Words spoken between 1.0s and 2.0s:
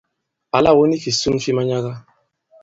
fìson fi manyaga.